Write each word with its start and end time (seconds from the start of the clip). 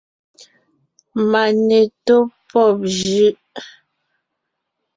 Mane 1.31 1.79
tó 2.05 2.17
pɔ́b 2.49 2.77
jʉ́ʼ. 2.99 3.35